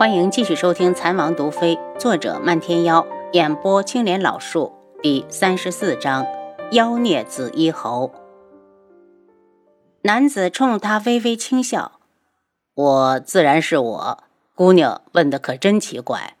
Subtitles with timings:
[0.00, 4.72] 欢迎继续收听《残王毒妃》，作者漫天妖，演播青莲老树。
[5.02, 6.26] 第三十四章：
[6.70, 8.10] 妖孽紫衣侯。
[10.00, 12.00] 男子冲他微微轻笑
[12.72, 14.24] ：“我自然是我。
[14.54, 16.34] 姑娘问的可真奇怪。”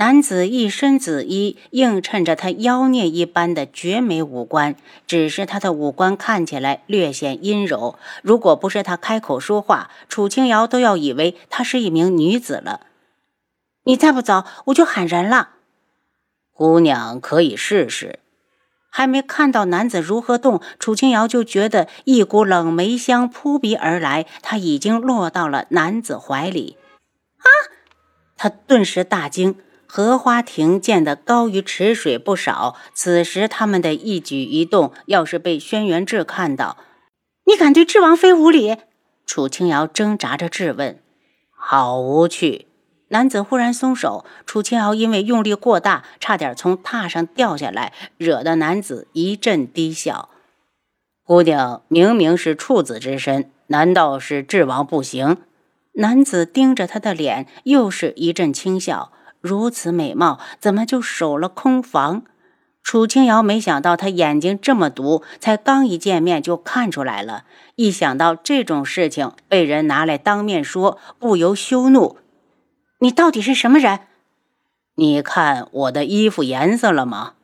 [0.00, 4.74] 男子一身紫衣，映衬着他妖孽一般的绝美五官。
[5.06, 7.98] 只是他的五官看起来略显阴柔。
[8.22, 12.86] 如果不是他开口说话，楚清瑶都要以为她是一名女子了。
[13.84, 15.50] 你再不走，我就喊人了。
[16.54, 18.20] 姑娘可以试试。
[18.88, 26.78] 还没看到男子如何动，楚清瑶就觉得一股冷梅香扑鼻而来，她已经落到了男子怀里。
[27.36, 27.44] 啊！
[28.38, 29.56] 她顿时大惊。
[29.92, 36.76] 荷花亭建得高于池水不少，此时他们的一举一动，要是被轩辕志看到，
[37.46, 38.76] 你敢对智王妃无礼？
[39.26, 41.02] 楚清瑶挣扎着质问。
[41.50, 42.68] 好无趣！
[43.08, 50.28] 男子忽然松手，楚清瑶因为用力过大，差点从榻上掉下来，惹得男子一阵低笑。
[51.24, 55.38] 姑娘明明是处子之身，难道是智王不行？
[55.94, 59.10] 男子盯着她的脸，又是一阵轻笑。
[59.40, 62.22] 如此美貌，怎么就守了空房？
[62.82, 67.44] 楚清瑶没想到他眼睛这么毒，才刚一见面就看出来了。
[67.76, 72.16] 一想到这种事情被人拿来当面说，不由羞怒。
[73.00, 74.00] 你到底是什么人？
[74.96, 77.34] 你看我的衣服颜色了吗？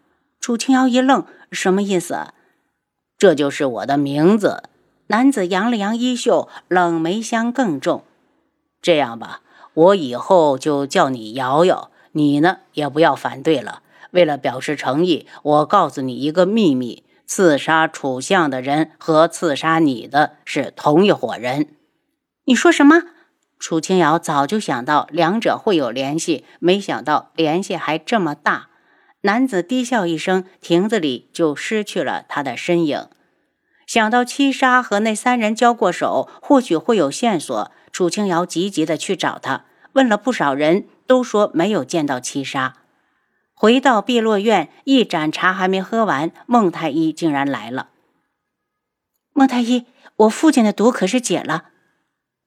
[0.41, 2.29] 楚清瑶一愣，什么意思？
[3.19, 4.65] 这就是我的名字。
[5.09, 8.03] 男子扬了扬衣袖，冷眉香更重。
[8.83, 9.41] 这样吧。
[9.77, 13.83] 我以后就叫你瑶瑶，你呢也不要反对了。
[14.13, 21.69] 为了表示诚意，我告诉你一个秘密：刺杀楚相的人和刺杀你的是同一伙人。
[22.47, 23.03] 你说什么？
[23.59, 28.69] 楚清瑶早就想到两者会有联系，没想到联系还这么大。
[29.23, 33.09] 男子低笑一声，亭子里就失去了他的身影。
[33.87, 37.71] 想到七杀和那三人交过手，或许会有线索。
[37.97, 39.65] 楚清瑶急急的去找他，
[39.95, 42.77] 问了不少人，都说没有见到七杀。
[43.55, 47.89] 回到碧落院，一盏茶还没喝完，孟太医竟然来了。
[49.33, 49.87] 孟太医，
[50.17, 51.71] 我父亲的毒可是解了？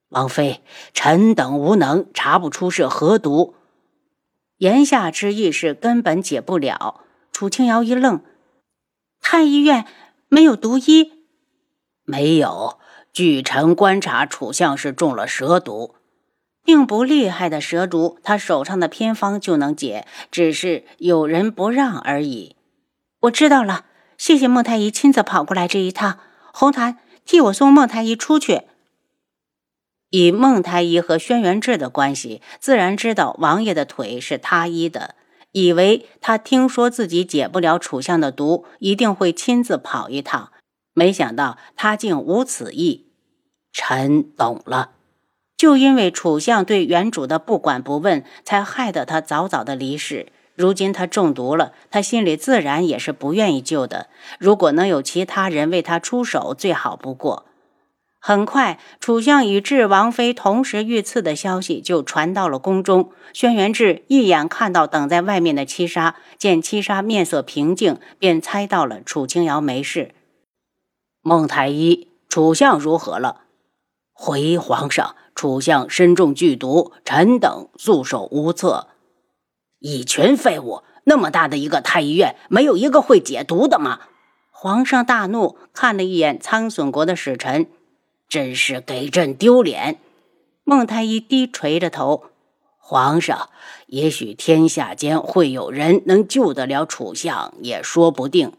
[0.09, 0.61] 王妃，
[0.93, 3.55] 臣等无能，查不出是何毒。
[4.57, 7.01] 言下之意是根本解不了。
[7.31, 8.21] 楚清瑶一愣，
[9.19, 9.87] 太医院
[10.27, 11.25] 没有毒医？
[12.03, 12.77] 没有。
[13.11, 15.95] 据臣观察，楚相是中了蛇毒，
[16.63, 22.55] 并不厉害的蛇毒，他手上的偏方就能解，只是有人不让而已。
[23.21, 23.85] 我知道了，
[24.17, 26.19] 谢谢孟太医亲自跑过来这一趟。
[26.53, 28.63] 红檀，替我送孟太医出去。
[30.11, 35.15] 以孟太医和轩辕志的关系，自然知道王爷的腿是他医的，
[35.51, 40.51] 以为他听说自己解不了楚相的毒，一定会亲自跑一趟。
[40.99, 43.05] 没想到他竟无此意，
[43.71, 44.89] 臣懂了。
[45.55, 50.27] 就因为楚相对原主的不管不问，才害得他早早的离世。
[50.55, 54.07] 如今他中毒了，他心里自然也是不愿意救的。
[54.39, 57.45] 如果能有其他人为他出手，最好不过。
[58.19, 63.11] 很快，楚相与智王妃同时遇刺的消息就传到了宫中。
[63.31, 70.11] 轩辕志一眼看到等在外面的七杀，见七杀面色平静，便猜到了楚清瑶没事。
[71.29, 73.41] 孟太医，楚相如何了？
[74.13, 78.87] 回皇上，楚相身中剧毒，臣等束手无策。
[79.77, 80.81] 一群废物！
[81.03, 83.99] 那么大的一个太医院，没有一个会解毒的吗？
[84.49, 87.67] 皇上大怒，看了一眼苍隼国的使臣，
[88.27, 89.99] 真是给朕丢脸。
[90.63, 92.23] 孟太医低垂着头，
[92.79, 93.49] 皇上，
[93.85, 98.51] 也许天下间会有人能救得了楚相，也说不定。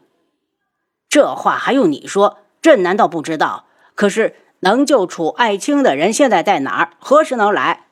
[1.09, 2.37] 这话还用你说？
[2.61, 3.65] 朕难道不知道？
[3.95, 6.93] 可是能救楚爱卿的人现在在哪儿？
[6.99, 7.87] 何时能来？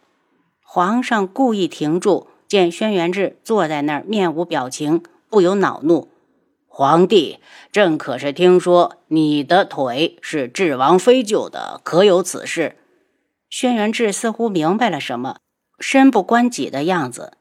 [0.61, 6.11] 皇上故意停住，见轩辕志坐在那儿，面无表情，不由恼怒
[6.69, 7.39] ：“皇帝，
[7.71, 12.77] 朕可是听说你的腿是智王妃救的，可有此事？”
[13.49, 15.37] 轩辕志似乎明白了什么，
[15.79, 17.33] 身不关己的样子。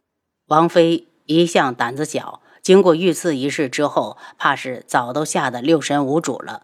[0.47, 6.63] 王妃一向胆子小，经过遇刺一事之后，怕是早都吓得六神无主了。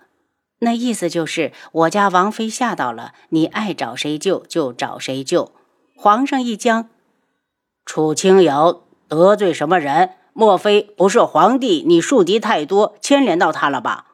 [0.65, 5.53] 那意思就是我家王妃吓到了，你爱找谁救就找谁救。
[5.97, 6.89] 皇上一僵，
[7.85, 10.11] 楚清瑶得罪什么人？
[10.33, 11.85] 莫非不是皇帝？
[11.87, 14.07] 你树敌太多，牵连到他了吧？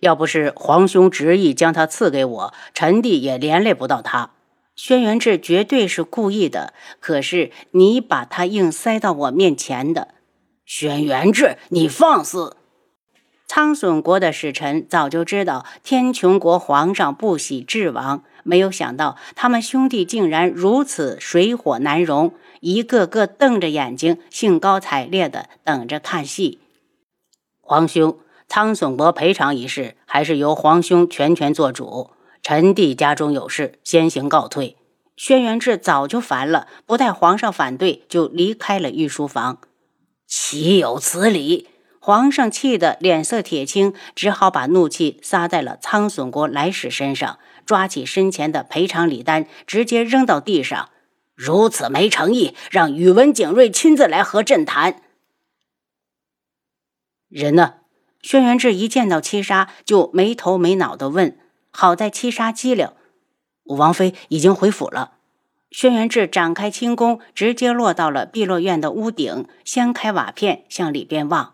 [0.00, 4.30] 要不是皇兄执意将他赐给我，臣弟也连累不到他。
[4.74, 10.08] 轩辕志绝对是故意的，可是你把他硬塞到我面前的。
[10.64, 12.56] 轩辕志，你放肆！
[13.46, 26.58] 苍隼国的使臣早就知道天穹国皇上不喜智王，没有想到他们兄弟竟然如此水火难容，一个个瞪着眼睛，兴高采烈的等着看戏。
[27.60, 28.18] 皇兄，
[28.48, 32.10] 苍隼国赔偿一事还是由皇兄全权做主。
[32.42, 34.76] 臣弟家中有事，先行告退。
[35.16, 39.58] 轩辕志早就烦了，不待皇上反对，就离开了御书房。
[40.26, 41.68] 岂有此理！
[42.06, 50.90] 皇上气得脸色铁青，只好把怒气撒在了苍隼国来使身上，抓起身前的赔偿礼单，直接扔到地上。
[51.34, 55.00] 如此没诚意，让宇文景睿亲自来和朕谈。
[57.30, 57.76] 人呢？
[58.20, 61.38] 轩辕志一见到七杀，就没头没脑的问。
[61.70, 62.90] 好在七杀机灵，
[63.64, 65.12] 王妃已经回府了。
[65.70, 71.53] 轩辕志展开轻功，直接落到了碧落院的屋顶，掀开瓦片向里边望。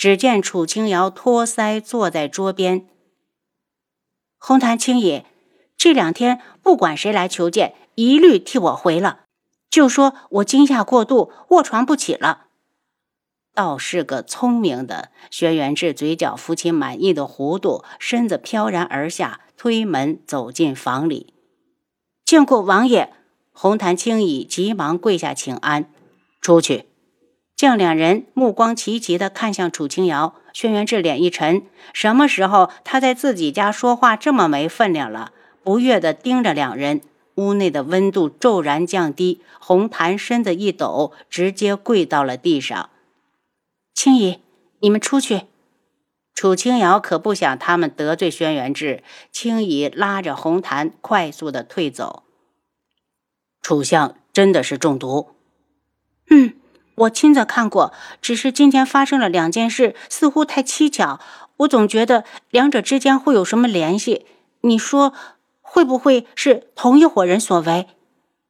[0.00, 2.86] 只见楚清瑶托腮坐在桌边。
[4.38, 5.26] 红檀青野，
[5.76, 9.24] 这两天不管谁来求见，一律替我回了，
[9.68, 12.46] 就说我惊吓过度，卧床不起了。
[13.52, 21.34] 倒是个聪明的轩辕志，嘴角浮起满意的弧度，身子飘然而下，推门走进房里。
[22.24, 23.12] 见过王爷，
[23.52, 25.92] 红檀青羽急忙跪下请安。
[26.40, 26.89] 出去。
[27.60, 31.60] 将两人目光齐齐地看向楚清瑶，轩辕志脸一沉。
[31.92, 35.32] 什么时候他在自己家说话这么没分量了？
[35.62, 37.02] 不悦地盯着两人。
[37.34, 42.88] 屋内的温度骤然降低，红檀身子一抖，直接跪到了地上。
[43.92, 44.38] 青姨，
[44.78, 45.42] 你们出去。
[46.32, 52.22] 楚清瑶可不想他们得罪轩辕志，青姨拉着红檀快速的退走。
[53.60, 55.34] 楚相真的是中毒？
[56.30, 56.54] 嗯。
[56.94, 61.20] 我亲自看过，只是今天发生了两件事，似乎太蹊跷。
[61.58, 64.26] 我总觉得两者之间会有什么联系。
[64.62, 65.14] 你说
[65.60, 67.86] 会不会是同一伙人所为？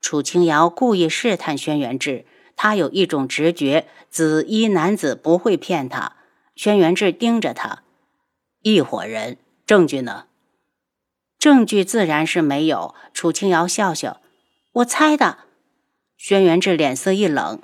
[0.01, 2.25] 楚清瑶故意试探轩辕志，
[2.57, 6.15] 他有一种直觉，紫衣男子不会骗他。
[6.57, 7.83] 轩辕志盯着他，
[8.63, 10.25] 一伙人，证据呢？
[11.39, 12.95] 证据自然是没有。
[13.15, 14.21] 楚清瑶笑笑，
[14.73, 15.39] 我猜的。
[16.17, 17.61] 轩辕志脸色一冷。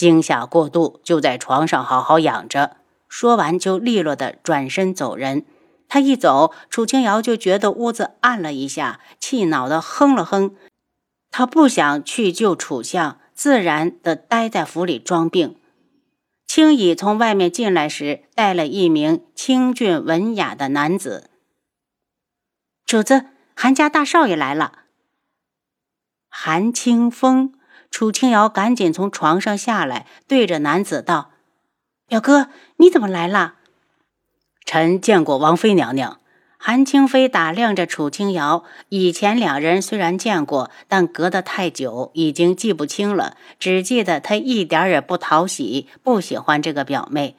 [0.00, 2.78] 惊吓过度，就在床上好好养着。
[3.06, 5.44] 说完，就利落的转身走人。
[5.88, 10.56] 他一走，楚清瑶就觉得屋子暗了一下，气恼的哼了哼。
[11.30, 15.56] 他不想去救楚相，自然的待在府里装病。
[16.46, 21.28] 青羽从外面进来时，带了一名清俊文雅的男子。
[22.86, 24.84] 主子，韩家大少爷来了。
[26.30, 27.52] 韩清风。
[27.90, 31.32] 楚清瑶赶紧从床上下来，对着男子道
[32.06, 33.54] ：“表哥，你怎么来了？”
[34.64, 36.18] 臣见过王妃娘娘。
[36.62, 47.36] 韩清飞打量着楚清瑶，以前两人虽然见过，但隔得太久，已经记不清了，只记得她一点也不讨喜，不喜欢这个表妹。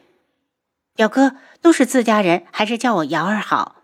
[0.96, 3.76] 表哥都是自家人，还是叫我瑶儿好。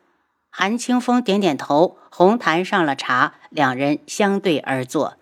[0.49, 1.97] 韩清风点点头。
[2.09, 5.16] 红檀上了茶，两人相对而坐。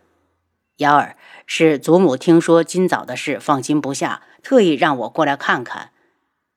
[0.78, 1.16] 瑶儿。
[1.46, 5.92] 是祖母听说今早的事，放心不下，特意让我过来看看。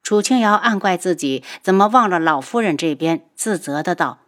[0.01, 4.19] 楚清瑶暗怪自己怎么忘了老夫人这边，自责的道：“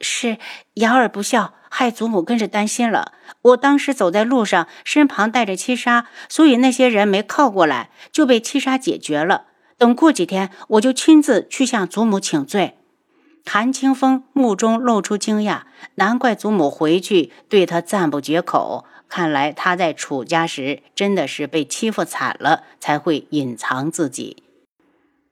[0.00, 0.38] 是
[0.74, 3.12] 瑶儿不孝，害祖母跟着担心了。
[3.42, 9.46] 我当时走在路上，身旁带着七杀，所以那些人没靠过来，就被七杀解决了。
[9.76, 12.78] 等过几天，我就亲自去向祖母请罪。”
[13.44, 15.62] 韩清风目中露出惊讶，
[15.96, 18.86] 难怪祖母回去对他赞不绝口。
[19.14, 24.42] 看来他在楚家时真的是被欺负惨了，才会隐藏自己。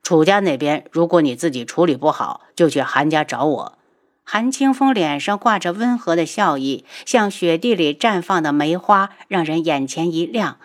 [0.05, 3.79] 楚家那边，如果你自己处理不好，就去韩家找我。
[4.23, 10.59] 韩清风脸上挂着温和的笑意，像雪地里绽放的梅花，让人眼前一亮。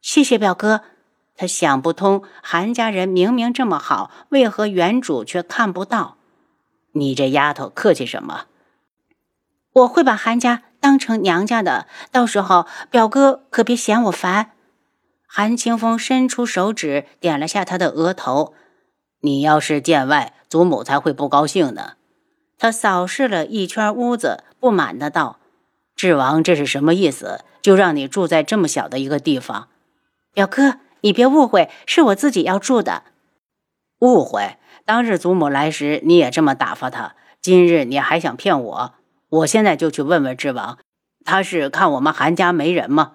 [0.00, 0.80] 谢谢表哥。
[1.36, 6.16] 他想不通，韩家人明明这么好，为何原主却看不到？
[6.92, 8.46] 你这丫头客气什么？
[9.76, 10.62] 我会把韩家。
[10.78, 14.52] 当成娘家的，到时候表哥可别嫌我烦。
[15.26, 18.54] 韩清风伸出手指点了下他的额头。
[19.22, 21.94] 你要是见外，祖母才会不高兴呢。
[22.56, 25.40] 他扫视了一圈屋子，不满的道
[25.96, 27.40] ：“智王这是什么意思？
[27.60, 29.68] 就让你住在这么小的一个地方？
[30.32, 33.02] 表哥，你别误会，是我自己要住的。
[34.00, 34.56] 误会？
[34.84, 38.94] 当日祖母来时，你也这么打发他，今日你还想骗我？”
[39.28, 40.78] 我现在就去问问智王，
[41.24, 43.14] 他是看我们韩家没人吗？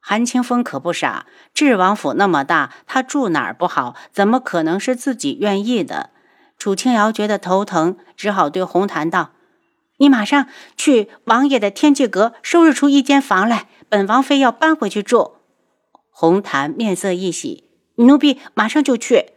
[0.00, 3.96] 韩清风可不傻，智王府那么大，他住哪儿不好？
[4.12, 6.10] 怎么可能是自己愿意的？
[6.58, 9.32] 楚清瑶觉得头疼，只好对红檀道
[9.98, 10.46] ：“你马上
[10.76, 15.36] 去王爷的天际阁收拾出一间房来，本王妃要搬回去住。”
[16.10, 17.64] 红檀面色一喜
[17.96, 19.32] ：“奴婢马上就去。”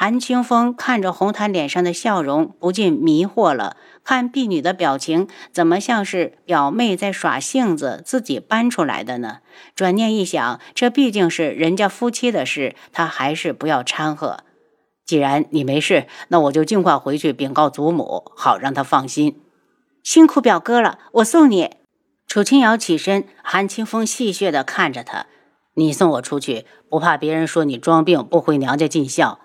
[0.00, 3.76] 韩清风看着红檀脸上的笑容，不禁迷惑了。
[4.04, 9.38] 看婢女的表情，怎么像是表妹在耍性子，自己搬出来的呢？
[9.74, 14.44] 转念一想，这毕竟是人家夫妻的事，他还是不要掺和。
[15.04, 19.40] 既然你没事，那我就尽快回去禀告祖母，好让她放心。
[20.04, 21.72] 辛苦表哥了，我送你。
[22.28, 25.26] 楚清瑶起身，韩清风戏谑地看着他
[25.74, 29.40] ：“你送我出去，不怕别人说你装病不回娘家尽孝？”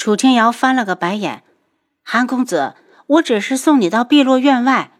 [0.00, 1.42] 楚清瑶翻了个白眼
[2.02, 2.74] ：“韩公子，
[3.06, 4.92] 我只是送你到碧落院外。”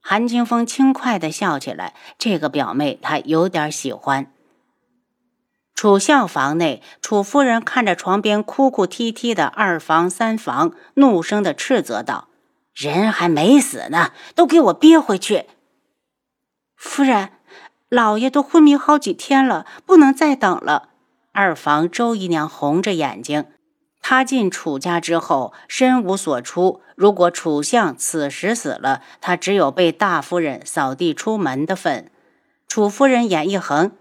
[0.00, 4.32] 韩清风轻快地笑起来，这个表妹他有点喜欢。
[5.74, 12.28] 楚孝房内，楚夫人看着床边哭哭啼啼的二房三房，怒声地斥责道
[12.72, 15.46] ：“人还没死呢，都给我憋回去！”
[16.78, 17.30] 夫人，
[17.88, 20.90] 老爷都昏迷好几天了，不能再等了。
[21.32, 23.46] 二房周姨娘红着眼睛。
[24.10, 32.10] 他进楚家之后身无所出，如果楚相此时死了，他只有被大夫人扫地出门的份。
[32.66, 33.92] 楚夫人眼一横，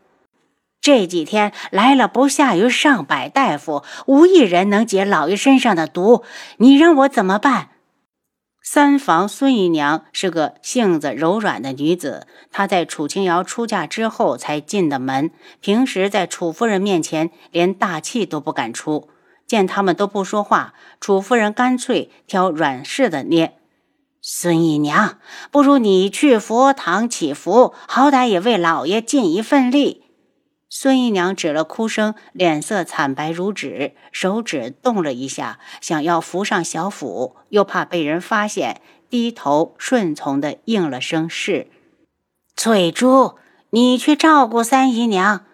[0.79, 6.23] 这几天来了不下于上百大夫，无一人能解老爷身上的毒，
[6.59, 7.71] 你让我怎么办？
[8.63, 19.09] 三房孙姨娘是个性子柔软的女子，她在楚清瑶出嫁之后才进的门，平时在楚夫人面前连大气都不敢出。
[19.47, 23.57] 见他们都不说话，楚夫人干脆挑软柿子捏。
[24.21, 25.19] 孙姨娘，
[25.51, 30.03] 不如你去佛堂祈福，好歹也为老爷尽一份力。
[30.69, 41.67] 孙姨娘止了哭声，脸色惨白如纸，手指动了一下，想要扶上小腹，又怕被人发现，低头顺从的应了声是。
[42.57, 43.35] 翠珠，
[43.69, 45.45] 你去照顾三姨娘。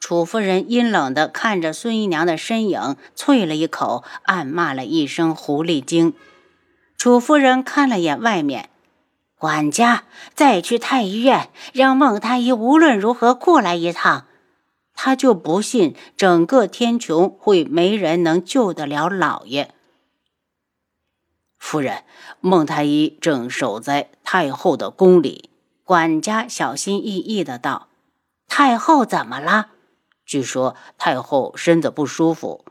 [0.00, 6.14] 楚夫人阴冷地看着孙姨娘的身影，啐了一口，暗骂了一声“狐狸精”。
[6.96, 8.70] 楚夫人看了眼外面，
[9.36, 10.04] 管家
[10.34, 14.26] 再去太医院，让孟太医无论如何过来一趟。
[14.94, 19.72] 她就不信整个天穹会没人能救得了老爷。
[21.58, 22.04] 夫人，
[22.40, 25.50] 孟太医正守在太后的宫里。
[25.84, 27.88] 管家小心翼翼的道
[28.48, 29.68] ：“太后怎么了？”
[30.30, 32.64] 据说太后身子不舒服，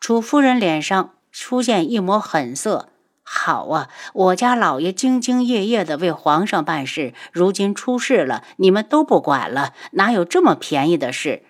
[0.00, 2.88] 楚夫人脸上出现一抹狠色。
[3.22, 11.42] 好啊，我家老爷兢兢业业的为皇上办事，如今出事了，你们都不管了，哪有这么便宜的事？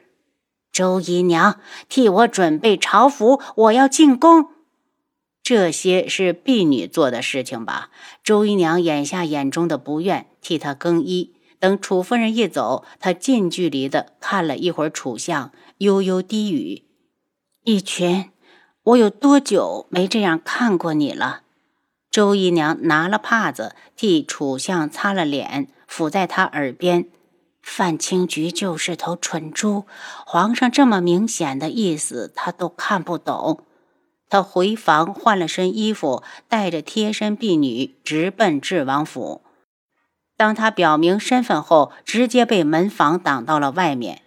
[0.73, 4.49] 周姨娘，替我准备朝服，我要进宫。
[5.41, 7.91] 这些是婢女做的事情吧？
[8.25, 11.37] 周姨娘眼下眼中的不愿，替她更衣。
[11.65, 16.85] 等楚夫人一走，他近距离的看了一会儿楚相，悠悠低语
[17.65, 18.31] ：“一群，
[18.83, 21.41] 我有多久没这样看过你了？”
[22.13, 27.07] 周姨娘拿了帕子替楚相擦了脸，抚在他耳边
[27.63, 29.85] ：“范青菊就是头蠢猪，
[30.27, 33.65] 皇上这么明显的意思，他都看不懂。”
[34.29, 39.41] 他回房换了身衣服，带着贴身婢女直奔智王府。
[40.45, 44.21] 当他表明身份后，直接被门房挡到了外面。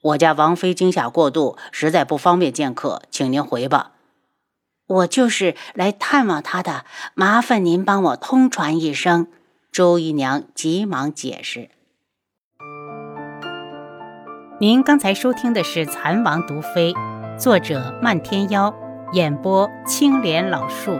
[0.00, 3.92] 我家王妃惊吓过度，实在不方便见客，请您回吧。
[4.88, 9.28] 我就是来探望她的，麻烦您帮我通传一声。
[9.70, 11.70] 周姨娘急忙解释。
[14.58, 16.92] 您刚才收听的是《蚕王毒妃》，
[17.38, 18.74] 作者漫天妖，
[19.12, 20.98] 演播青莲老树。